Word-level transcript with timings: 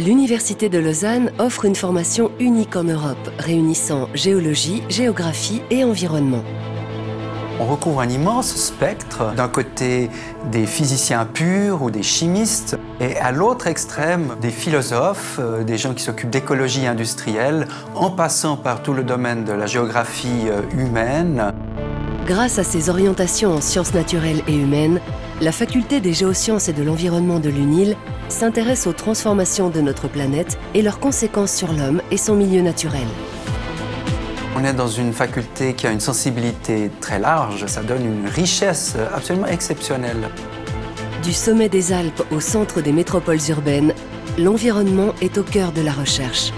l'Université 0.00 0.70
de 0.70 0.78
Lausanne 0.78 1.30
offre 1.38 1.66
une 1.66 1.74
formation 1.74 2.30
unique 2.40 2.74
en 2.74 2.84
Europe, 2.84 3.30
réunissant 3.38 4.08
géologie, 4.14 4.82
géographie 4.88 5.60
et 5.70 5.84
environnement. 5.84 6.42
On 7.60 7.66
recouvre 7.66 8.00
un 8.00 8.08
immense 8.08 8.56
spectre, 8.56 9.34
d'un 9.36 9.48
côté 9.48 10.08
des 10.50 10.64
physiciens 10.64 11.26
purs 11.26 11.82
ou 11.82 11.90
des 11.90 12.02
chimistes, 12.02 12.78
et 13.00 13.18
à 13.18 13.30
l'autre 13.30 13.66
extrême 13.66 14.36
des 14.40 14.50
philosophes, 14.50 15.38
euh, 15.38 15.62
des 15.62 15.76
gens 15.76 15.92
qui 15.92 16.02
s'occupent 16.02 16.30
d'écologie 16.30 16.86
industrielle, 16.86 17.68
en 17.94 18.10
passant 18.10 18.56
par 18.56 18.82
tout 18.82 18.94
le 18.94 19.02
domaine 19.02 19.44
de 19.44 19.52
la 19.52 19.66
géographie 19.66 20.48
euh, 20.48 20.62
humaine. 20.72 21.52
Grâce 22.26 22.58
à 22.58 22.64
ses 22.64 22.88
orientations 22.88 23.52
en 23.54 23.60
sciences 23.60 23.92
naturelles 23.92 24.42
et 24.48 24.54
humaines, 24.54 25.00
la 25.40 25.52
faculté 25.52 26.00
des 26.00 26.12
géosciences 26.12 26.68
et 26.68 26.72
de 26.72 26.82
l'environnement 26.82 27.40
de 27.40 27.48
l'UNIL 27.48 27.96
s'intéresse 28.28 28.86
aux 28.86 28.92
transformations 28.92 29.70
de 29.70 29.80
notre 29.80 30.06
planète 30.06 30.58
et 30.74 30.82
leurs 30.82 31.00
conséquences 31.00 31.54
sur 31.54 31.72
l'homme 31.72 32.02
et 32.10 32.18
son 32.18 32.34
milieu 32.34 32.60
naturel. 32.60 33.06
On 34.56 34.64
est 34.64 34.74
dans 34.74 34.88
une 34.88 35.12
faculté 35.12 35.74
qui 35.74 35.86
a 35.86 35.92
une 35.92 36.00
sensibilité 36.00 36.90
très 37.00 37.18
large, 37.18 37.64
ça 37.66 37.82
donne 37.82 38.04
une 38.04 38.28
richesse 38.28 38.96
absolument 39.14 39.46
exceptionnelle. 39.46 40.28
Du 41.22 41.32
sommet 41.32 41.68
des 41.68 41.92
Alpes 41.92 42.22
au 42.30 42.40
centre 42.40 42.82
des 42.82 42.92
métropoles 42.92 43.38
urbaines, 43.48 43.94
l'environnement 44.38 45.14
est 45.22 45.38
au 45.38 45.42
cœur 45.42 45.72
de 45.72 45.80
la 45.80 45.92
recherche. 45.92 46.52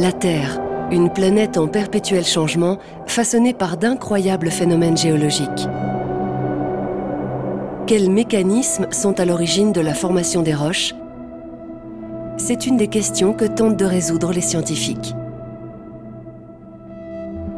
La 0.00 0.12
Terre, 0.12 0.60
une 0.92 1.12
planète 1.12 1.58
en 1.58 1.66
perpétuel 1.66 2.24
changement, 2.24 2.78
façonnée 3.08 3.52
par 3.52 3.76
d'incroyables 3.76 4.48
phénomènes 4.48 4.96
géologiques. 4.96 5.66
Quels 7.88 8.08
mécanismes 8.08 8.86
sont 8.92 9.18
à 9.18 9.24
l'origine 9.24 9.72
de 9.72 9.80
la 9.80 9.94
formation 9.94 10.42
des 10.42 10.54
roches? 10.54 10.94
C'est 12.36 12.66
une 12.66 12.76
des 12.76 12.86
questions 12.86 13.32
que 13.32 13.44
tentent 13.44 13.76
de 13.76 13.84
résoudre 13.84 14.30
les 14.30 14.40
scientifiques. 14.40 15.14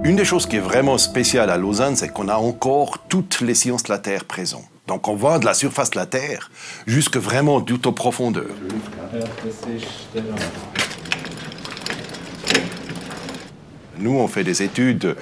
Une 0.02 0.16
des 0.16 0.24
choses 0.24 0.46
qui 0.46 0.56
est 0.56 0.60
vraiment 0.60 0.96
spéciale 0.96 1.50
à 1.50 1.58
Lausanne, 1.58 1.96
c'est 1.96 2.08
qu'on 2.08 2.28
a 2.28 2.36
encore 2.36 3.00
toutes 3.10 3.42
les 3.42 3.54
sciences 3.54 3.82
de 3.82 3.92
la 3.92 3.98
Terre 3.98 4.24
présentes. 4.24 4.64
Donc 4.86 5.08
on 5.08 5.14
voit 5.14 5.38
de 5.40 5.44
la 5.44 5.52
surface 5.52 5.90
de 5.90 5.98
la 5.98 6.06
Terre 6.06 6.50
jusque 6.86 7.18
vraiment 7.18 7.60
tout 7.60 7.92
profondeurs. 7.92 8.46
Nous, 14.00 14.16
on 14.18 14.28
fait 14.28 14.44
des 14.44 14.62
études 14.62 15.16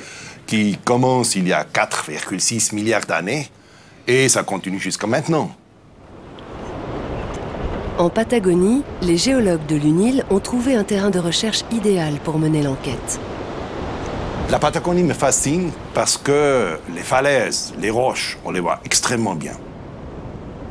qui 0.46 0.78
commencent 0.84 1.34
il 1.36 1.48
y 1.48 1.52
a 1.52 1.64
4,6 1.64 2.74
milliards 2.74 3.04
d'années 3.06 3.48
et 4.06 4.28
ça 4.28 4.42
continue 4.42 4.78
jusqu'à 4.78 5.06
maintenant. 5.06 5.50
En 7.98 8.10
Patagonie, 8.10 8.84
les 9.02 9.16
géologues 9.16 9.66
de 9.66 9.74
l'UNIL 9.74 10.24
ont 10.30 10.38
trouvé 10.38 10.76
un 10.76 10.84
terrain 10.84 11.10
de 11.10 11.18
recherche 11.18 11.64
idéal 11.72 12.14
pour 12.22 12.38
mener 12.38 12.62
l'enquête. 12.62 13.18
La 14.50 14.58
Patagonie 14.58 15.02
me 15.02 15.14
fascine 15.14 15.72
parce 15.92 16.16
que 16.16 16.78
les 16.94 17.02
falaises, 17.02 17.74
les 17.80 17.90
roches, 17.90 18.38
on 18.44 18.52
les 18.52 18.60
voit 18.60 18.80
extrêmement 18.84 19.34
bien. 19.34 19.52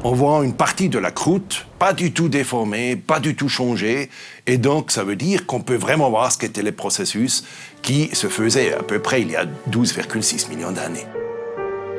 On 0.03 0.13
voit 0.13 0.45
une 0.45 0.53
partie 0.53 0.89
de 0.89 0.99
la 0.99 1.11
croûte 1.11 1.67
pas 1.79 1.93
du 1.93 2.11
tout 2.11 2.29
déformée, 2.29 2.95
pas 2.95 3.19
du 3.19 3.35
tout 3.35 3.49
changée, 3.49 4.09
et 4.45 4.57
donc 4.57 4.91
ça 4.91 5.03
veut 5.03 5.15
dire 5.15 5.45
qu'on 5.45 5.61
peut 5.61 5.75
vraiment 5.75 6.09
voir 6.09 6.31
ce 6.31 6.37
qu'étaient 6.37 6.63
les 6.63 6.71
processus 6.71 7.43
qui 7.81 8.09
se 8.13 8.27
faisaient 8.27 8.73
à 8.73 8.83
peu 8.83 8.99
près 8.99 9.21
il 9.21 9.31
y 9.31 9.35
a 9.35 9.45
12,6 9.69 10.49
millions 10.49 10.71
d'années. 10.71 11.05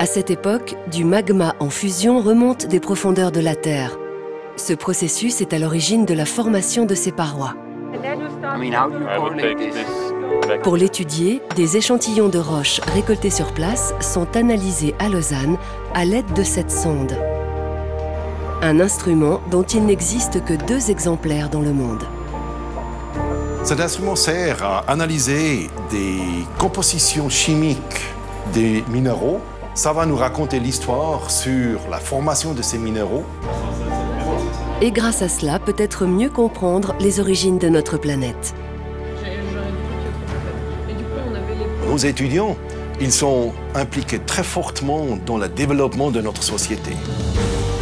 À 0.01 0.07
cette 0.07 0.31
époque, 0.31 0.75
du 0.91 1.05
magma 1.05 1.55
en 1.61 1.71
fusion 1.71 2.21
remonte 2.21 2.67
des 2.67 2.81
profondeurs 2.81 3.33
de 3.33 3.41
la 3.41 3.57
Terre. 3.57 3.99
Ce 4.57 4.73
processus 4.73 5.41
est 5.41 5.53
à 5.53 5.59
l'origine 5.59 6.05
de 6.05 6.15
la 6.15 6.25
formation 6.25 6.85
de 6.85 6.95
ces 6.95 7.13
parois. 7.13 7.55
Pour 10.63 10.77
l'étudier, 10.77 11.41
des 11.57 11.77
échantillons 11.77 12.29
de 12.29 12.39
roches 12.39 12.81
récoltés 12.93 13.31
sur 13.31 13.53
place 13.55 13.95
sont 14.01 14.37
analysés 14.37 14.95
à 14.99 15.09
Lausanne 15.09 15.57
à 15.95 16.05
l'aide 16.05 16.33
de 16.35 16.43
cette 16.43 16.71
sonde. 16.71 17.17
Un 18.63 18.81
instrument 18.81 19.41
dont 19.51 19.63
il 19.63 19.85
n'existe 19.87 20.45
que 20.45 20.55
deux 20.55 20.91
exemplaires 20.91 21.49
dans 21.49 21.61
le 21.61 21.73
monde. 21.73 22.05
Cet 23.65 23.81
instrument 23.81 24.17
sert 24.17 24.65
à 24.65 24.79
analyser 24.89 25.71
des 25.91 26.21
compositions 26.59 27.29
chimiques 27.29 28.03
des 28.53 28.83
minéraux 28.89 29.41
ça 29.79 29.93
va 29.93 30.07
nous 30.07 30.17
raconter 30.17 30.59
l'histoire 30.59 31.31
sur 31.31 31.79
la 31.89 31.99
formation 31.99 32.53
de 32.53 32.63
ces 32.63 32.79
minéraux. 32.79 33.25
Et 34.83 34.91
grâce 34.91 35.23
à 35.23 35.29
cela, 35.29 35.61
peut-être 35.61 36.05
mieux 36.05 36.31
comprendre 36.31 36.97
les 36.99 37.21
origines 37.21 37.59
de 37.59 37.69
notre 37.69 37.97
planète. 37.97 38.55
Nos 41.89 41.97
étudiants, 41.97 42.57
ils 43.01 43.13
sont 43.13 43.53
impliqués 43.77 44.19
très 44.19 44.43
fortement 44.43 45.17
dans 45.25 45.39
le 45.39 45.49
développement 45.49 46.11
de 46.11 46.21
notre 46.21 46.43
société. 46.43 46.91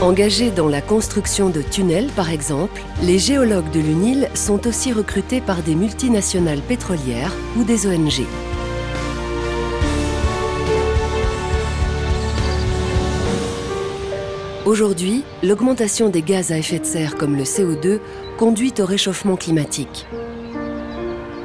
Engagés 0.02 0.50
dans 0.50 0.68
la 0.68 0.82
construction 0.82 1.48
de 1.48 1.62
tunnels, 1.62 2.10
par 2.14 2.30
exemple, 2.30 2.82
les 3.02 3.18
géologues 3.18 3.70
de 3.70 3.80
l'UNIL 3.80 4.28
sont 4.34 4.66
aussi 4.66 4.92
recrutés 4.92 5.40
par 5.40 5.62
des 5.62 5.74
multinationales 5.74 6.60
pétrolières 6.60 7.32
ou 7.56 7.64
des 7.64 7.86
ONG. 7.86 8.26
Aujourd'hui, 14.66 15.24
l'augmentation 15.42 16.10
des 16.10 16.20
gaz 16.20 16.52
à 16.52 16.58
effet 16.58 16.78
de 16.78 16.84
serre 16.84 17.16
comme 17.16 17.34
le 17.34 17.44
CO2 17.44 17.98
conduit 18.36 18.74
au 18.78 18.84
réchauffement 18.84 19.36
climatique. 19.36 20.06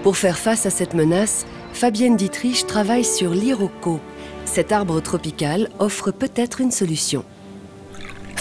Pour 0.03 0.17
faire 0.17 0.37
face 0.37 0.65
à 0.65 0.71
cette 0.71 0.93
menace, 0.93 1.45
Fabienne 1.71 2.17
Dietrich 2.17 2.67
travaille 2.67 3.05
sur 3.05 3.31
l'Iroko. 3.31 4.01
Cet 4.43 4.73
arbre 4.73 4.99
tropical 4.99 5.69
offre 5.79 6.11
peut-être 6.11 6.59
une 6.59 6.71
solution. 6.71 7.23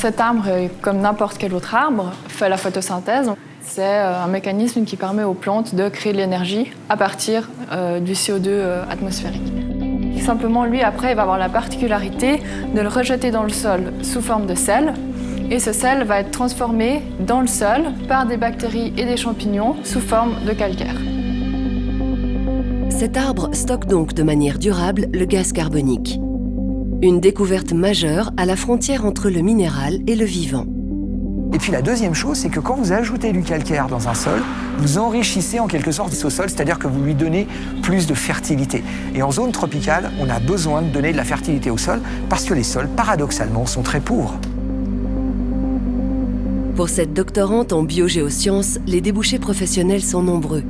Cet 0.00 0.18
arbre, 0.18 0.46
comme 0.80 1.00
n'importe 1.00 1.36
quel 1.36 1.52
autre 1.52 1.74
arbre, 1.74 2.12
fait 2.26 2.48
la 2.48 2.56
photosynthèse. 2.56 3.30
C'est 3.60 3.82
euh, 3.82 4.24
un 4.24 4.28
mécanisme 4.28 4.84
qui 4.84 4.96
permet 4.96 5.24
aux 5.24 5.34
plantes 5.34 5.74
de 5.74 5.90
créer 5.90 6.14
de 6.14 6.16
l'énergie 6.16 6.72
à 6.88 6.96
partir 6.96 7.50
euh, 7.70 8.00
du 8.00 8.14
CO2 8.14 8.46
euh, 8.46 8.82
atmosphérique. 8.90 9.52
Simplement, 10.24 10.64
lui, 10.64 10.80
après, 10.80 11.10
il 11.10 11.16
va 11.16 11.22
avoir 11.22 11.36
la 11.36 11.50
particularité 11.50 12.40
de 12.74 12.80
le 12.80 12.88
rejeter 12.88 13.30
dans 13.30 13.42
le 13.42 13.50
sol 13.50 13.92
sous 14.00 14.22
forme 14.22 14.46
de 14.46 14.54
sel. 14.54 14.94
Et 15.50 15.58
ce 15.58 15.74
sel 15.74 16.04
va 16.04 16.20
être 16.20 16.30
transformé 16.30 17.02
dans 17.18 17.42
le 17.42 17.46
sol 17.46 17.82
par 18.08 18.24
des 18.24 18.38
bactéries 18.38 18.94
et 18.96 19.04
des 19.04 19.18
champignons 19.18 19.76
sous 19.84 20.00
forme 20.00 20.32
de 20.46 20.52
calcaire. 20.54 20.96
Cet 22.88 23.18
arbre 23.18 23.50
stocke 23.52 23.84
donc 23.84 24.14
de 24.14 24.22
manière 24.22 24.58
durable 24.58 25.08
le 25.12 25.26
gaz 25.26 25.52
carbonique. 25.52 26.18
Une 27.02 27.18
découverte 27.18 27.72
majeure 27.72 28.30
à 28.36 28.44
la 28.44 28.56
frontière 28.56 29.06
entre 29.06 29.30
le 29.30 29.40
minéral 29.40 30.00
et 30.06 30.14
le 30.14 30.26
vivant. 30.26 30.66
Et 31.54 31.56
puis 31.56 31.72
la 31.72 31.80
deuxième 31.80 32.12
chose, 32.12 32.36
c'est 32.36 32.50
que 32.50 32.60
quand 32.60 32.74
vous 32.74 32.92
ajoutez 32.92 33.32
du 33.32 33.40
calcaire 33.40 33.86
dans 33.86 34.06
un 34.06 34.12
sol, 34.12 34.42
vous 34.76 34.98
enrichissez 34.98 35.60
en 35.60 35.66
quelque 35.66 35.92
sorte 35.92 36.12
ce 36.12 36.28
sol, 36.28 36.50
c'est-à-dire 36.50 36.78
que 36.78 36.86
vous 36.86 37.02
lui 37.02 37.14
donnez 37.14 37.48
plus 37.80 38.06
de 38.06 38.12
fertilité. 38.12 38.84
Et 39.14 39.22
en 39.22 39.30
zone 39.30 39.50
tropicale, 39.50 40.10
on 40.20 40.28
a 40.28 40.40
besoin 40.40 40.82
de 40.82 40.90
donner 40.90 41.12
de 41.12 41.16
la 41.16 41.24
fertilité 41.24 41.70
au 41.70 41.78
sol 41.78 42.02
parce 42.28 42.44
que 42.44 42.52
les 42.52 42.62
sols, 42.62 42.88
paradoxalement, 42.88 43.64
sont 43.64 43.82
très 43.82 44.00
pauvres. 44.00 44.38
Pour 46.76 46.90
cette 46.90 47.14
doctorante 47.14 47.72
en 47.72 47.82
biogéosciences, 47.82 48.78
les 48.86 49.00
débouchés 49.00 49.38
professionnels 49.38 50.02
sont 50.02 50.22
nombreux. 50.22 50.64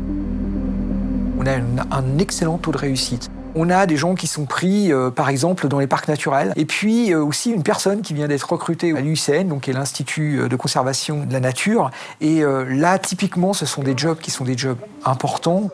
On 1.41 1.47
a 1.47 1.57
un 1.91 2.19
excellent 2.19 2.59
taux 2.59 2.71
de 2.71 2.79
réussite. 2.79 3.33
On 3.57 3.69
a 3.69 3.87
des 3.87 3.97
gens 3.97 4.15
qui 4.15 4.27
sont 4.27 4.45
pris, 4.45 4.93
euh, 4.93 5.11
par 5.11 5.29
exemple, 5.29 5.67
dans 5.67 5.81
les 5.81 5.89
parcs 5.89 6.09
naturels. 6.09 6.53
Et 6.57 6.65
puis 6.65 7.13
euh, 7.13 7.23
aussi 7.23 7.51
une 7.51 7.63
personne 7.63 8.01
qui 8.03 8.15
vient 8.15 8.29
d'être 8.29 8.51
recrutée 8.51 8.97
à 8.97 9.01
l'UICN, 9.01 9.49
donc 9.49 9.63
qui 9.63 9.71
est 9.71 9.75
l'Institut 9.75 10.41
euh, 10.41 10.49
de 10.49 10.57
conservation 10.57 11.25
de 11.25 11.33
la 11.33 11.41
nature. 11.41 11.91
Et 12.21 12.43
là, 12.43 12.99
typiquement, 12.99 13.53
ce 13.53 13.67
sont 13.67 13.83
des 13.83 13.95
jobs 13.97 14.19
qui 14.19 14.31
sont 14.31 14.45
des 14.45 14.57
jobs 14.57 14.79
importants. 15.05 15.71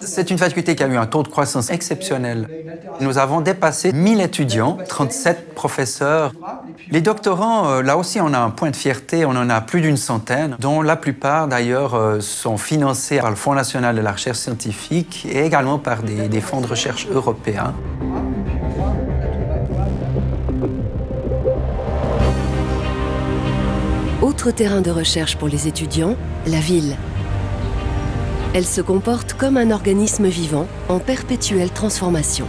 C'est 0.00 0.30
une 0.30 0.38
faculté 0.38 0.74
qui 0.74 0.82
a 0.82 0.86
eu 0.86 0.96
un 0.96 1.06
taux 1.06 1.22
de 1.22 1.28
croissance 1.28 1.70
exceptionnel. 1.70 2.48
Nous 3.00 3.18
avons 3.18 3.40
dépassé 3.40 3.92
1000 3.92 4.20
étudiants, 4.20 4.78
37 4.88 5.54
professeurs. 5.54 6.32
Les 6.90 7.00
doctorants, 7.00 7.68
euh, 7.68 7.82
là 7.82 7.96
aussi, 7.96 8.20
on 8.20 8.32
a 8.32 8.38
un 8.38 8.50
point 8.50 8.70
de 8.70 8.76
fierté, 8.76 9.24
on 9.24 9.30
en 9.30 9.50
a 9.50 9.60
plus 9.60 9.80
d'une 9.80 9.96
centaine, 9.96 10.56
dont 10.58 10.82
la 10.82 10.96
plupart 10.96 11.48
d'ailleurs 11.48 11.94
euh, 11.94 12.20
sont 12.20 12.58
financés 12.58 13.18
par 13.18 13.30
le 13.30 13.36
Fonds 13.36 13.54
national 13.54 13.96
de 13.96 14.00
la 14.00 14.12
recherche 14.12 14.38
scientifique 14.38 15.26
et 15.30 15.44
également 15.44 15.78
par 15.78 16.02
des, 16.02 16.28
des 16.28 16.40
fonds 16.40 16.60
de 16.60 16.66
recherche 16.66 17.06
européens. 17.10 17.74
Autre 24.22 24.50
terrain 24.50 24.80
de 24.80 24.90
recherche 24.90 25.36
pour 25.36 25.48
les 25.48 25.68
étudiants, 25.68 26.16
la 26.46 26.60
ville. 26.60 26.96
Elle 28.56 28.64
se 28.64 28.80
comporte 28.80 29.34
comme 29.34 29.58
un 29.58 29.70
organisme 29.70 30.28
vivant 30.28 30.66
en 30.88 30.98
perpétuelle 30.98 31.68
transformation. 31.68 32.46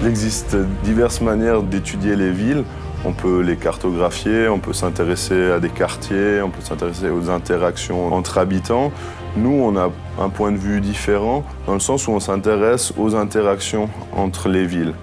Il 0.00 0.08
existe 0.08 0.56
diverses 0.84 1.20
manières 1.20 1.62
d'étudier 1.62 2.16
les 2.16 2.30
villes. 2.30 2.64
On 3.04 3.12
peut 3.12 3.42
les 3.42 3.58
cartographier, 3.58 4.48
on 4.48 4.58
peut 4.58 4.72
s'intéresser 4.72 5.50
à 5.50 5.60
des 5.60 5.68
quartiers, 5.68 6.40
on 6.40 6.48
peut 6.48 6.62
s'intéresser 6.62 7.10
aux 7.10 7.28
interactions 7.28 8.14
entre 8.14 8.38
habitants. 8.38 8.90
Nous, 9.36 9.52
on 9.52 9.76
a 9.76 9.90
un 10.18 10.30
point 10.30 10.50
de 10.50 10.56
vue 10.56 10.80
différent 10.80 11.44
dans 11.66 11.74
le 11.74 11.80
sens 11.80 12.08
où 12.08 12.12
on 12.12 12.20
s'intéresse 12.20 12.94
aux 12.96 13.14
interactions 13.14 13.90
entre 14.16 14.48
les 14.48 14.64
villes. 14.64 14.94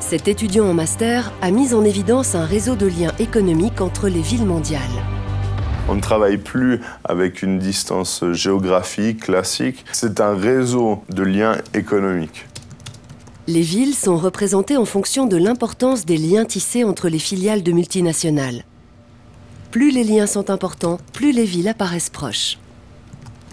Cet 0.00 0.26
étudiant 0.26 0.64
en 0.64 0.72
master 0.72 1.34
a 1.42 1.50
mis 1.50 1.74
en 1.74 1.84
évidence 1.84 2.34
un 2.34 2.46
réseau 2.46 2.76
de 2.76 2.86
liens 2.86 3.12
économiques 3.18 3.82
entre 3.82 4.08
les 4.08 4.22
villes 4.22 4.46
mondiales. 4.46 5.17
On 5.88 5.94
ne 5.94 6.00
travaille 6.00 6.36
plus 6.36 6.80
avec 7.04 7.42
une 7.42 7.58
distance 7.58 8.22
géographique 8.32 9.20
classique, 9.20 9.86
c'est 9.92 10.20
un 10.20 10.36
réseau 10.36 11.02
de 11.08 11.22
liens 11.22 11.56
économiques. 11.72 12.46
Les 13.46 13.62
villes 13.62 13.94
sont 13.94 14.18
représentées 14.18 14.76
en 14.76 14.84
fonction 14.84 15.26
de 15.26 15.38
l'importance 15.38 16.04
des 16.04 16.18
liens 16.18 16.44
tissés 16.44 16.84
entre 16.84 17.08
les 17.08 17.18
filiales 17.18 17.62
de 17.62 17.72
multinationales. 17.72 18.64
Plus 19.70 19.90
les 19.90 20.04
liens 20.04 20.26
sont 20.26 20.50
importants, 20.50 20.98
plus 21.14 21.32
les 21.32 21.44
villes 21.44 21.68
apparaissent 21.68 22.10
proches. 22.10 22.58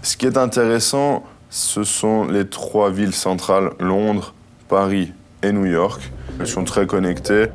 Ce 0.02 0.18
qui 0.18 0.26
est 0.26 0.36
intéressant, 0.36 1.24
ce 1.48 1.84
sont 1.84 2.26
les 2.26 2.46
trois 2.46 2.90
villes 2.90 3.14
centrales, 3.14 3.70
Londres, 3.80 4.34
Paris 4.68 5.14
et 5.42 5.52
New 5.52 5.64
York, 5.64 6.12
elles 6.38 6.46
sont 6.46 6.64
très 6.64 6.86
connectées. 6.86 7.46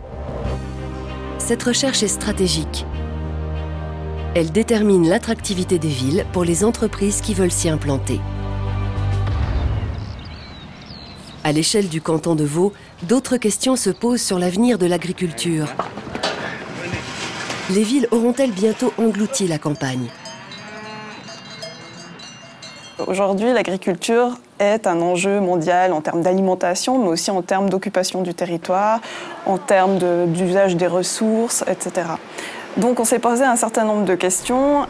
Cette 1.37 1.61
recherche 1.61 2.01
est 2.01 2.07
stratégique. 2.07 2.85
Elle 4.33 4.53
détermine 4.53 5.09
l'attractivité 5.09 5.77
des 5.77 5.89
villes 5.89 6.25
pour 6.31 6.45
les 6.45 6.63
entreprises 6.63 7.19
qui 7.19 7.33
veulent 7.33 7.51
s'y 7.51 7.67
implanter. 7.67 8.21
À 11.43 11.51
l'échelle 11.51 11.89
du 11.89 12.01
canton 12.01 12.35
de 12.35 12.45
Vaud, 12.45 12.71
d'autres 13.03 13.35
questions 13.35 13.75
se 13.75 13.89
posent 13.89 14.21
sur 14.21 14.39
l'avenir 14.39 14.77
de 14.77 14.85
l'agriculture. 14.85 15.67
Les 17.71 17.83
villes 17.83 18.07
auront-elles 18.11 18.51
bientôt 18.51 18.93
englouti 18.97 19.47
la 19.47 19.57
campagne? 19.57 20.07
Aujourd'hui, 23.05 23.51
l'agriculture 23.51 24.37
est 24.59 24.87
un 24.87 25.01
enjeu 25.01 25.41
mondial 25.41 25.91
en 25.91 25.99
termes 25.99 26.21
d'alimentation, 26.21 27.03
mais 27.03 27.09
aussi 27.09 27.31
en 27.31 27.41
termes 27.41 27.69
d'occupation 27.69 28.21
du 28.21 28.33
territoire, 28.33 29.01
en 29.45 29.57
termes 29.57 29.97
d'usage 30.27 30.77
des 30.77 30.87
ressources, 30.87 31.65
etc. 31.67 32.11
Donc 32.77 32.99
on 32.99 33.05
s'est 33.05 33.19
posé 33.19 33.43
un 33.43 33.55
certain 33.55 33.83
nombre 33.83 34.05
de 34.05 34.15
questions. 34.15 34.87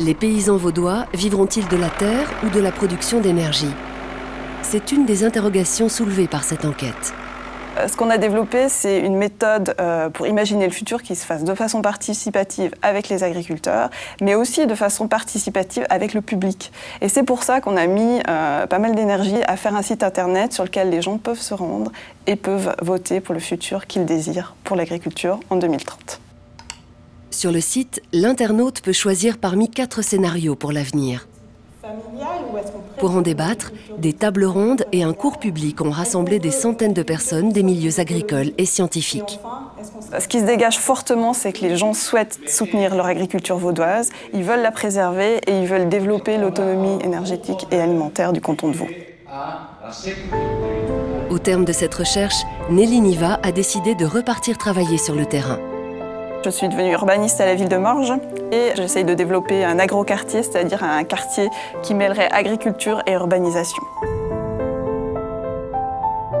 Les 0.00 0.14
paysans 0.14 0.56
vaudois 0.56 1.06
vivront-ils 1.12 1.68
de 1.68 1.76
la 1.76 1.90
terre 1.90 2.26
ou 2.42 2.48
de 2.48 2.58
la 2.60 2.72
production 2.72 3.20
d'énergie? 3.20 3.72
C'est 4.62 4.92
une 4.92 5.04
des 5.04 5.24
interrogations 5.24 5.88
soulevées 5.88 6.28
par 6.28 6.42
cette 6.42 6.64
enquête. 6.64 7.12
Euh, 7.76 7.86
ce 7.86 7.96
qu'on 7.96 8.08
a 8.08 8.18
développé, 8.18 8.68
c'est 8.68 8.98
une 8.98 9.16
méthode 9.16 9.74
euh, 9.80 10.08
pour 10.08 10.26
imaginer 10.26 10.66
le 10.66 10.72
futur 10.72 11.02
qui 11.02 11.14
se 11.14 11.24
fasse 11.24 11.44
de 11.44 11.54
façon 11.54 11.82
participative 11.82 12.74
avec 12.82 13.08
les 13.08 13.22
agriculteurs, 13.24 13.90
mais 14.20 14.34
aussi 14.34 14.66
de 14.66 14.74
façon 14.74 15.06
participative 15.06 15.86
avec 15.90 16.14
le 16.14 16.20
public. 16.20 16.72
Et 17.00 17.08
c'est 17.08 17.22
pour 17.22 17.42
ça 17.42 17.60
qu'on 17.60 17.76
a 17.76 17.86
mis 17.86 18.20
euh, 18.28 18.66
pas 18.66 18.78
mal 18.78 18.94
d'énergie 18.94 19.42
à 19.46 19.56
faire 19.56 19.76
un 19.76 19.82
site 19.82 20.02
internet 20.02 20.52
sur 20.52 20.64
lequel 20.64 20.90
les 20.90 21.02
gens 21.02 21.18
peuvent 21.18 21.40
se 21.40 21.54
rendre 21.54 21.92
et 22.26 22.36
peuvent 22.36 22.74
voter 22.82 23.20
pour 23.20 23.34
le 23.34 23.40
futur 23.40 23.86
qu'ils 23.86 24.06
désirent 24.06 24.54
pour 24.64 24.76
l'agriculture 24.76 25.40
en 25.50 25.56
2030. 25.56 26.20
Sur 27.40 27.52
le 27.52 27.62
site, 27.62 28.02
l'internaute 28.12 28.82
peut 28.82 28.92
choisir 28.92 29.38
parmi 29.38 29.70
quatre 29.70 30.02
scénarios 30.02 30.56
pour 30.56 30.72
l'avenir. 30.72 31.26
Pour 32.98 33.12
en 33.12 33.22
débattre, 33.22 33.72
des 33.96 34.12
tables 34.12 34.44
rondes 34.44 34.84
et 34.92 35.04
un 35.04 35.14
cours 35.14 35.38
public 35.38 35.80
ont 35.80 35.88
rassemblé 35.88 36.38
des 36.38 36.50
centaines 36.50 36.92
de 36.92 37.02
personnes 37.02 37.48
des 37.50 37.62
milieux 37.62 37.98
agricoles 37.98 38.50
et 38.58 38.66
scientifiques. 38.66 39.40
Ce 40.18 40.28
qui 40.28 40.40
se 40.40 40.44
dégage 40.44 40.78
fortement, 40.78 41.32
c'est 41.32 41.54
que 41.54 41.62
les 41.62 41.78
gens 41.78 41.94
souhaitent 41.94 42.38
soutenir 42.46 42.94
leur 42.94 43.06
agriculture 43.06 43.56
vaudoise, 43.56 44.10
ils 44.34 44.44
veulent 44.44 44.60
la 44.60 44.70
préserver 44.70 45.40
et 45.46 45.60
ils 45.60 45.66
veulent 45.66 45.88
développer 45.88 46.36
l'autonomie 46.36 47.02
énergétique 47.02 47.66
et 47.70 47.80
alimentaire 47.80 48.34
du 48.34 48.42
canton 48.42 48.68
de 48.68 48.76
Vaud. 48.76 48.88
Au 51.30 51.38
terme 51.38 51.64
de 51.64 51.72
cette 51.72 51.94
recherche, 51.94 52.42
Nelly 52.68 53.00
Niva 53.00 53.40
a 53.42 53.50
décidé 53.50 53.94
de 53.94 54.04
repartir 54.04 54.58
travailler 54.58 54.98
sur 54.98 55.14
le 55.14 55.24
terrain. 55.24 55.58
Je 56.42 56.48
suis 56.48 56.68
devenue 56.68 56.92
urbaniste 56.92 57.38
à 57.42 57.44
la 57.44 57.54
ville 57.54 57.68
de 57.68 57.76
Morges 57.76 58.14
et 58.50 58.70
j'essaye 58.74 59.04
de 59.04 59.12
développer 59.12 59.62
un 59.62 59.78
agroquartier, 59.78 60.42
c'est-à-dire 60.42 60.82
un 60.82 61.04
quartier 61.04 61.50
qui 61.82 61.92
mêlerait 61.94 62.30
agriculture 62.32 63.02
et 63.06 63.12
urbanisation. 63.12 63.82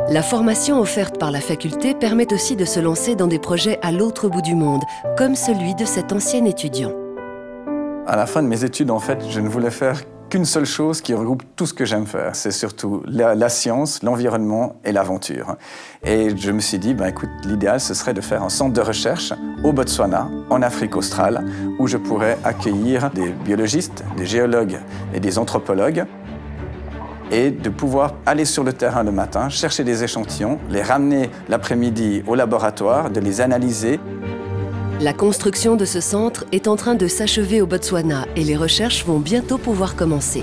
La 0.08 0.22
formation 0.22 0.80
offerte 0.80 1.18
par 1.18 1.30
la 1.30 1.40
faculté 1.40 1.94
permet 1.94 2.32
aussi 2.32 2.56
de 2.56 2.64
se 2.64 2.80
lancer 2.80 3.14
dans 3.14 3.26
des 3.26 3.38
projets 3.38 3.78
à 3.82 3.92
l'autre 3.92 4.28
bout 4.28 4.40
du 4.40 4.54
monde, 4.54 4.82
comme 5.18 5.36
celui 5.36 5.74
de 5.74 5.84
cet 5.84 6.12
ancien 6.12 6.46
étudiant. 6.46 6.92
À 8.06 8.16
la 8.16 8.24
fin 8.24 8.42
de 8.42 8.48
mes 8.48 8.64
études, 8.64 8.90
en 8.90 9.00
fait, 9.00 9.18
je 9.28 9.38
ne 9.38 9.48
voulais 9.48 9.70
faire 9.70 10.00
qu'une 10.30 10.44
seule 10.44 10.64
chose 10.64 11.00
qui 11.00 11.12
regroupe 11.12 11.42
tout 11.56 11.66
ce 11.66 11.74
que 11.74 11.84
j'aime 11.84 12.06
faire. 12.06 12.36
C'est 12.36 12.52
surtout 12.52 13.02
la, 13.06 13.48
science, 13.48 14.02
l'environnement 14.02 14.76
et 14.84 14.92
l'aventure. 14.92 15.56
Et 16.04 16.34
je 16.36 16.52
me 16.52 16.60
suis 16.60 16.78
dit, 16.78 16.94
ben, 16.94 17.06
écoute, 17.06 17.28
l'idéal, 17.44 17.80
ce 17.80 17.92
serait 17.94 18.14
de 18.14 18.20
faire 18.20 18.42
un 18.42 18.48
centre 18.48 18.72
de 18.72 18.80
recherche 18.80 19.34
au 19.64 19.72
Botswana, 19.72 20.30
en 20.48 20.62
Afrique 20.62 20.96
australe, 20.96 21.44
où 21.78 21.88
je 21.88 21.96
pourrais 21.96 22.38
accueillir 22.44 23.10
des 23.10 23.30
biologistes, 23.30 24.04
des 24.16 24.24
géologues 24.24 24.78
et 25.12 25.20
des 25.20 25.36
anthropologues 25.36 26.06
et 27.32 27.50
de 27.50 27.68
pouvoir 27.68 28.14
aller 28.26 28.44
sur 28.44 28.64
le 28.64 28.72
terrain 28.72 29.04
le 29.04 29.12
matin, 29.12 29.48
chercher 29.48 29.84
des 29.84 30.02
échantillons, 30.02 30.58
les 30.68 30.82
ramener 30.82 31.30
l'après-midi 31.48 32.22
au 32.26 32.34
laboratoire, 32.34 33.10
de 33.10 33.20
les 33.20 33.40
analyser 33.40 34.00
la 35.00 35.14
construction 35.14 35.76
de 35.76 35.86
ce 35.86 36.00
centre 36.00 36.44
est 36.52 36.68
en 36.68 36.76
train 36.76 36.94
de 36.94 37.08
s'achever 37.08 37.62
au 37.62 37.66
Botswana 37.66 38.26
et 38.36 38.44
les 38.44 38.56
recherches 38.56 39.06
vont 39.06 39.18
bientôt 39.18 39.56
pouvoir 39.56 39.96
commencer. 39.96 40.42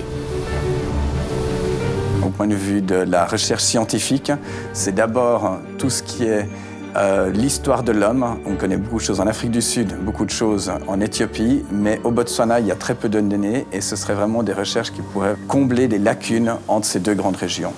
Au 2.26 2.30
point 2.30 2.48
de 2.48 2.56
vue 2.56 2.82
de 2.82 2.96
la 2.96 3.24
recherche 3.24 3.62
scientifique, 3.62 4.32
c'est 4.72 4.94
d'abord 4.94 5.58
tout 5.78 5.90
ce 5.90 6.02
qui 6.02 6.24
est 6.24 6.48
euh, 6.96 7.30
l'histoire 7.30 7.84
de 7.84 7.92
l'homme. 7.92 8.26
On 8.46 8.56
connaît 8.56 8.76
beaucoup 8.76 8.98
de 8.98 9.02
choses 9.02 9.20
en 9.20 9.28
Afrique 9.28 9.52
du 9.52 9.62
Sud, 9.62 9.96
beaucoup 10.02 10.24
de 10.24 10.30
choses 10.30 10.72
en 10.88 11.00
Éthiopie, 11.00 11.64
mais 11.70 12.00
au 12.02 12.10
Botswana, 12.10 12.58
il 12.58 12.66
y 12.66 12.72
a 12.72 12.76
très 12.76 12.96
peu 12.96 13.08
de 13.08 13.20
données 13.20 13.64
et 13.72 13.80
ce 13.80 13.94
serait 13.94 14.14
vraiment 14.14 14.42
des 14.42 14.52
recherches 14.52 14.90
qui 14.90 15.02
pourraient 15.02 15.36
combler 15.46 15.86
des 15.86 15.98
lacunes 15.98 16.54
entre 16.66 16.86
ces 16.86 16.98
deux 16.98 17.14
grandes 17.14 17.36
régions. 17.36 17.72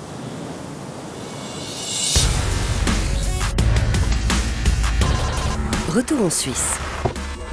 Retour 5.90 6.24
en 6.24 6.30
Suisse. 6.30 6.76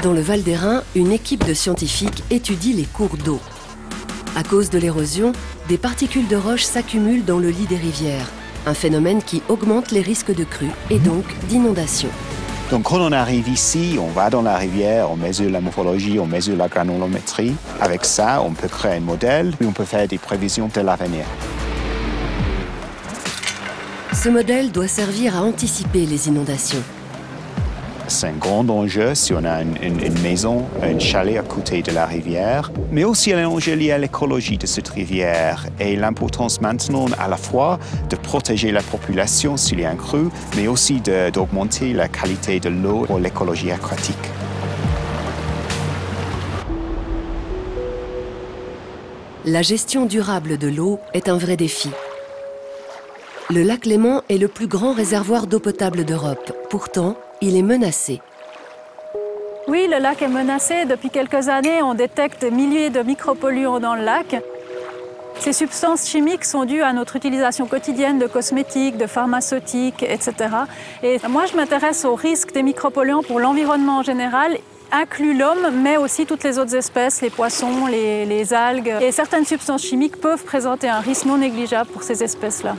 Dans 0.03 0.13
le 0.13 0.21
Val 0.21 0.43
d'Airain, 0.43 0.83
une 0.93 1.11
équipe 1.11 1.43
de 1.43 1.55
scientifiques 1.55 2.23
étudie 2.29 2.73
les 2.73 2.83
cours 2.83 3.17
d'eau. 3.17 3.39
À 4.35 4.43
cause 4.43 4.69
de 4.69 4.77
l'érosion, 4.77 5.31
des 5.69 5.79
particules 5.79 6.27
de 6.27 6.35
roche 6.35 6.61
s'accumulent 6.61 7.25
dans 7.25 7.39
le 7.39 7.49
lit 7.49 7.65
des 7.65 7.77
rivières, 7.77 8.29
un 8.67 8.75
phénomène 8.75 9.23
qui 9.23 9.41
augmente 9.49 9.89
les 9.89 10.01
risques 10.01 10.35
de 10.35 10.43
crues 10.43 10.69
et 10.91 10.99
donc 10.99 11.23
d'inondation. 11.47 12.09
Donc 12.69 12.83
quand 12.83 13.01
on 13.01 13.11
arrive 13.11 13.49
ici, 13.49 13.97
on 13.99 14.11
va 14.11 14.29
dans 14.29 14.43
la 14.43 14.57
rivière, 14.57 15.09
on 15.09 15.15
mesure 15.15 15.49
la 15.49 15.59
morphologie, 15.59 16.19
on 16.19 16.27
mesure 16.27 16.57
la 16.57 16.67
granulométrie. 16.67 17.55
Avec 17.81 18.05
ça, 18.05 18.43
on 18.43 18.51
peut 18.51 18.67
créer 18.67 18.97
un 18.97 18.99
modèle 18.99 19.55
et 19.59 19.65
on 19.65 19.71
peut 19.71 19.83
faire 19.83 20.07
des 20.07 20.19
prévisions 20.19 20.69
de 20.71 20.81
l'avenir. 20.81 21.25
Ce 24.13 24.29
modèle 24.29 24.71
doit 24.71 24.87
servir 24.87 25.35
à 25.35 25.41
anticiper 25.41 26.05
les 26.05 26.27
inondations 26.27 26.83
c'est 28.07 28.27
un 28.27 28.33
grand 28.33 28.67
enjeu 28.69 29.15
si 29.15 29.33
on 29.33 29.43
a 29.43 29.61
une, 29.61 30.21
maison, 30.21 30.65
un 30.81 30.97
chalet 30.99 31.37
à 31.37 31.43
côté 31.43 31.81
de 31.81 31.91
la 31.91 32.05
rivière, 32.05 32.71
mais 32.91 33.03
aussi 33.03 33.33
un 33.33 33.47
enjeu 33.47 33.73
lié 33.73 33.91
à 33.91 33.97
l'écologie 33.97 34.57
de 34.57 34.65
cette 34.65 34.87
rivière 34.87 35.65
et 35.79 35.95
l'importance 35.95 36.61
maintenant 36.61 37.05
à 37.19 37.27
la 37.27 37.37
fois 37.37 37.79
de 38.09 38.15
protéger 38.15 38.71
la 38.71 38.81
population 38.81 39.57
s'il 39.57 39.81
y 39.81 39.85
a 39.85 39.89
un 39.89 39.95
crue, 39.95 40.29
mais 40.55 40.67
aussi 40.67 41.01
d'augmenter 41.33 41.93
la 41.93 42.07
qualité 42.07 42.59
de 42.59 42.69
l'eau 42.69 43.03
pour 43.05 43.19
l'écologie 43.19 43.71
aquatique. 43.71 44.15
La 49.45 49.61
gestion 49.61 50.05
durable 50.05 50.57
de 50.57 50.67
l'eau 50.67 50.99
est 51.13 51.29
un 51.29 51.37
vrai 51.37 51.55
défi. 51.55 51.89
Le 53.49 53.63
lac 53.63 53.85
Léman 53.85 54.23
est 54.27 54.37
le 54.37 54.49
plus 54.49 54.67
grand 54.67 54.91
réservoir 54.91 55.47
d'eau 55.47 55.59
potable 55.59 56.03
d'Europe. 56.03 56.51
Pourtant, 56.69 57.15
il 57.41 57.55
est 57.57 57.61
menacé. 57.61 58.21
Oui, 59.67 59.87
le 59.91 59.99
lac 59.99 60.21
est 60.21 60.27
menacé. 60.27 60.85
Depuis 60.85 61.09
quelques 61.09 61.49
années, 61.49 61.81
on 61.81 61.93
détecte 61.93 62.41
des 62.41 62.51
milliers 62.51 62.89
de 62.89 63.01
micropolluants 63.01 63.79
dans 63.79 63.95
le 63.95 64.03
lac. 64.03 64.35
Ces 65.39 65.53
substances 65.53 66.07
chimiques 66.07 66.45
sont 66.45 66.65
dues 66.65 66.81
à 66.81 66.93
notre 66.93 67.15
utilisation 67.15 67.67
quotidienne 67.67 68.17
de 68.17 68.27
cosmétiques, 68.27 68.97
de 68.97 69.07
pharmaceutiques, 69.07 70.03
etc. 70.03 70.33
Et 71.03 71.19
moi, 71.29 71.45
je 71.45 71.55
m'intéresse 71.55 72.05
aux 72.05 72.15
risques 72.15 72.53
des 72.53 72.63
micropolluants 72.63 73.23
pour 73.23 73.39
l'environnement 73.39 73.99
en 73.99 74.03
général 74.03 74.57
inclut 74.91 75.37
l'homme, 75.37 75.81
mais 75.83 75.97
aussi 75.97 76.25
toutes 76.25 76.43
les 76.43 76.59
autres 76.59 76.75
espèces, 76.75 77.21
les 77.21 77.29
poissons, 77.29 77.87
les, 77.87 78.25
les 78.25 78.53
algues. 78.53 78.95
Et 79.01 79.11
certaines 79.11 79.45
substances 79.45 79.83
chimiques 79.83 80.17
peuvent 80.17 80.43
présenter 80.43 80.87
un 80.87 80.99
risque 80.99 81.25
non 81.25 81.37
négligeable 81.37 81.89
pour 81.89 82.03
ces 82.03 82.23
espèces-là. 82.23 82.75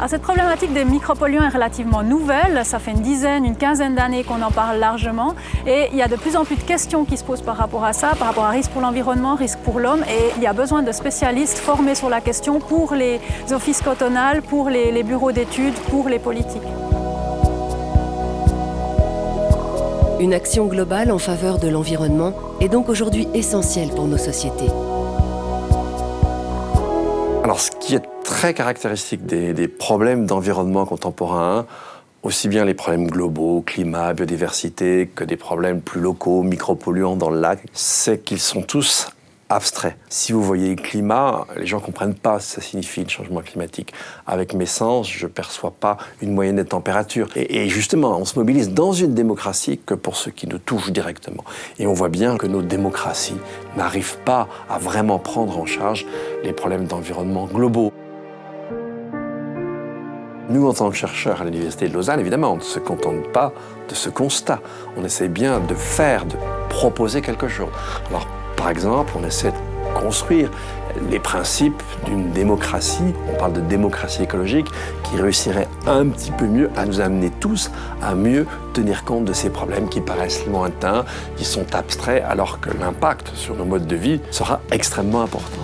Alors, 0.00 0.08
cette 0.08 0.22
problématique 0.22 0.72
des 0.72 0.86
micropolluants 0.86 1.44
est 1.44 1.52
relativement 1.52 2.02
nouvelle. 2.02 2.64
Ça 2.64 2.78
fait 2.78 2.92
une 2.92 3.02
dizaine, 3.02 3.44
une 3.44 3.54
quinzaine 3.54 3.94
d'années 3.94 4.24
qu'on 4.24 4.40
en 4.40 4.50
parle 4.50 4.78
largement. 4.78 5.34
Et 5.66 5.88
il 5.92 5.98
y 5.98 6.00
a 6.00 6.08
de 6.08 6.16
plus 6.16 6.36
en 6.36 6.46
plus 6.46 6.56
de 6.56 6.62
questions 6.62 7.04
qui 7.04 7.18
se 7.18 7.22
posent 7.22 7.42
par 7.42 7.58
rapport 7.58 7.84
à 7.84 7.92
ça, 7.92 8.12
par 8.18 8.28
rapport 8.28 8.46
à 8.46 8.48
risque 8.48 8.70
pour 8.70 8.80
l'environnement, 8.80 9.34
risque 9.34 9.58
pour 9.58 9.78
l'homme. 9.78 10.02
Et 10.08 10.30
il 10.38 10.42
y 10.42 10.46
a 10.46 10.54
besoin 10.54 10.82
de 10.82 10.90
spécialistes 10.90 11.58
formés 11.58 11.94
sur 11.94 12.08
la 12.08 12.22
question 12.22 12.60
pour 12.60 12.94
les 12.94 13.20
offices 13.52 13.82
cantonales, 13.82 14.40
pour 14.40 14.70
les, 14.70 14.90
les 14.90 15.02
bureaux 15.02 15.32
d'études, 15.32 15.74
pour 15.90 16.08
les 16.08 16.18
politiques. 16.18 16.62
Une 20.18 20.32
action 20.32 20.64
globale 20.64 21.12
en 21.12 21.18
faveur 21.18 21.58
de 21.58 21.68
l'environnement 21.68 22.32
est 22.62 22.70
donc 22.70 22.88
aujourd'hui 22.88 23.28
essentielle 23.34 23.90
pour 23.90 24.06
nos 24.06 24.16
sociétés. 24.16 24.70
Alors, 27.44 27.60
ce 27.60 27.70
qui 27.72 27.96
est 27.96 28.19
très 28.40 28.54
caractéristique 28.54 29.26
des, 29.26 29.68
problèmes 29.68 30.24
d'environnement 30.24 30.86
contemporain, 30.86 31.66
aussi 32.22 32.48
bien 32.48 32.64
les 32.64 32.72
problèmes 32.72 33.06
globaux, 33.06 33.60
climat, 33.60 34.14
biodiversité, 34.14 35.10
que 35.14 35.24
des 35.24 35.36
problèmes 35.36 35.82
plus 35.82 36.00
locaux, 36.00 36.42
micropolluants 36.42 37.16
dans 37.16 37.28
le 37.28 37.38
lac, 37.38 37.58
c'est 37.74 38.24
qu'ils 38.24 38.38
sont 38.38 38.62
tous 38.62 39.08
abstrait. 39.50 39.98
Si 40.08 40.32
vous 40.32 40.42
voyez 40.42 40.70
le 40.70 40.76
climat, 40.76 41.46
les 41.54 41.66
gens 41.66 41.80
ne 41.80 41.84
comprennent 41.84 42.14
pas 42.14 42.40
ce 42.40 42.56
que 42.56 42.62
ça 42.62 42.66
signifie 42.66 43.02
le 43.02 43.10
changement 43.10 43.42
climatique. 43.42 43.92
Avec 44.26 44.54
mes 44.54 44.64
sens, 44.64 45.10
je 45.10 45.26
ne 45.26 45.30
perçois 45.30 45.72
pas 45.78 45.98
une 46.22 46.32
moyenne 46.32 46.56
des 46.56 46.64
températures. 46.64 47.28
Et, 47.36 47.64
et, 47.64 47.68
justement, 47.68 48.16
on 48.16 48.24
se 48.24 48.38
mobilise 48.38 48.70
dans 48.70 48.92
une 48.92 49.12
démocratie 49.12 49.78
que 49.84 49.92
pour 49.92 50.16
ceux 50.16 50.30
qui 50.30 50.46
nous 50.46 50.58
touchent 50.58 50.92
directement. 50.92 51.44
Et 51.78 51.86
on 51.86 51.92
voit 51.92 52.08
bien 52.08 52.38
que 52.38 52.46
nos 52.46 52.62
démocraties 52.62 53.36
n'arrivent 53.76 54.16
pas 54.24 54.48
à 54.70 54.78
vraiment 54.78 55.18
prendre 55.18 55.58
en 55.58 55.66
charge 55.66 56.06
les 56.42 56.54
problèmes 56.54 56.86
d'environnement 56.86 57.44
globaux. 57.44 57.92
Nous, 60.50 60.66
en 60.66 60.74
tant 60.74 60.90
que 60.90 60.96
chercheurs 60.96 61.42
à 61.42 61.44
l'Université 61.44 61.88
de 61.88 61.94
Lausanne, 61.94 62.18
évidemment, 62.18 62.54
on 62.54 62.56
ne 62.56 62.60
se 62.60 62.80
contente 62.80 63.28
pas 63.32 63.52
de 63.88 63.94
ce 63.94 64.08
constat. 64.10 64.58
On 64.96 65.04
essaie 65.04 65.28
bien 65.28 65.60
de 65.60 65.74
faire, 65.76 66.26
de 66.26 66.34
proposer 66.68 67.22
quelque 67.22 67.46
chose. 67.46 67.68
Alors, 68.08 68.26
par 68.56 68.68
exemple, 68.68 69.12
on 69.16 69.24
essaie 69.24 69.52
de 69.52 70.00
construire 70.00 70.50
les 71.08 71.20
principes 71.20 71.80
d'une 72.04 72.32
démocratie, 72.32 73.14
on 73.32 73.38
parle 73.38 73.52
de 73.52 73.60
démocratie 73.60 74.24
écologique, 74.24 74.66
qui 75.04 75.20
réussirait 75.20 75.68
un 75.86 76.08
petit 76.08 76.32
peu 76.32 76.46
mieux 76.46 76.68
à 76.76 76.84
nous 76.84 77.00
amener 77.00 77.30
tous 77.38 77.70
à 78.02 78.16
mieux 78.16 78.44
tenir 78.72 79.04
compte 79.04 79.26
de 79.26 79.32
ces 79.32 79.50
problèmes 79.50 79.88
qui 79.88 80.00
paraissent 80.00 80.44
lointains, 80.46 81.04
qui 81.36 81.44
sont 81.44 81.76
abstraits, 81.76 82.24
alors 82.28 82.58
que 82.58 82.70
l'impact 82.76 83.30
sur 83.36 83.54
nos 83.54 83.64
modes 83.64 83.86
de 83.86 83.94
vie 83.94 84.20
sera 84.32 84.60
extrêmement 84.72 85.22
important. 85.22 85.60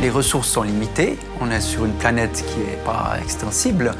Les 0.00 0.08
ressources 0.08 0.48
sont 0.48 0.62
limitées, 0.62 1.18
on 1.42 1.50
est 1.50 1.60
sur 1.60 1.84
une 1.84 1.92
planète 1.92 2.42
qui 2.46 2.58
n'est 2.60 2.82
pas 2.84 3.18
extensible, 3.22 3.92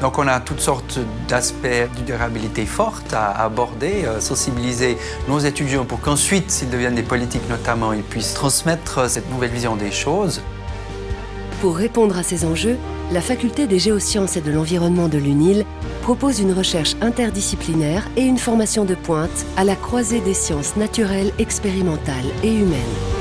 donc 0.00 0.18
on 0.18 0.26
a 0.26 0.40
toutes 0.40 0.60
sortes 0.60 0.98
d'aspects 1.28 1.88
de 1.98 2.02
durabilité 2.06 2.64
forte 2.64 3.12
à 3.12 3.32
aborder, 3.32 4.06
à 4.06 4.22
sensibiliser 4.22 4.96
nos 5.28 5.40
étudiants 5.40 5.84
pour 5.84 6.00
qu'ensuite, 6.00 6.50
s'ils 6.50 6.70
deviennent 6.70 6.94
des 6.94 7.02
politiques 7.02 7.46
notamment, 7.50 7.92
ils 7.92 8.02
puissent 8.02 8.32
transmettre 8.32 9.10
cette 9.10 9.30
nouvelle 9.30 9.50
vision 9.50 9.76
des 9.76 9.92
choses. 9.92 10.40
Pour 11.60 11.76
répondre 11.76 12.16
à 12.16 12.22
ces 12.22 12.46
enjeux, 12.46 12.78
la 13.12 13.20
faculté 13.20 13.66
des 13.66 13.78
géosciences 13.78 14.38
et 14.38 14.40
de 14.40 14.50
l'environnement 14.50 15.08
de 15.08 15.18
l'UNIL 15.18 15.66
propose 16.00 16.40
une 16.40 16.54
recherche 16.54 16.96
interdisciplinaire 17.02 18.08
et 18.16 18.22
une 18.22 18.38
formation 18.38 18.86
de 18.86 18.94
pointe 18.94 19.44
à 19.58 19.64
la 19.64 19.76
croisée 19.76 20.20
des 20.20 20.34
sciences 20.34 20.76
naturelles, 20.76 21.32
expérimentales 21.38 22.30
et 22.42 22.54
humaines. 22.54 23.11